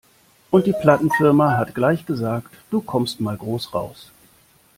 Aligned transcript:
Und 0.49 0.65
die 0.65 0.73
Plattenfirma 0.73 1.57
hat 1.59 1.75
gleich 1.75 2.07
gesagt, 2.07 2.49
du 2.71 2.81
kommst 2.81 3.19
mal 3.21 3.37
groß 3.37 3.71
raus. 3.75 4.09